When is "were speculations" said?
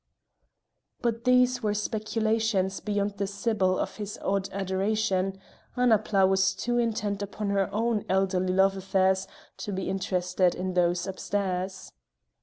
1.61-2.79